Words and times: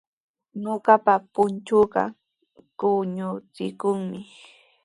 Ñuqapa 0.61 1.13
punchuuqa 1.33 2.03
quñuuchikunmi. 2.79 4.19